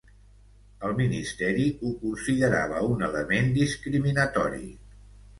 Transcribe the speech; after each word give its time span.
El 0.87 0.93
ministeri 0.99 1.65
ho 1.81 1.91
considerava 2.05 2.79
un 2.93 3.03
element 3.09 3.51
discriminatori. 3.59 4.65